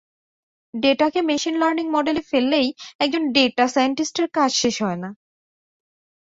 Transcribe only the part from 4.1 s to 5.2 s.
এর কাজ শেষ হয় না।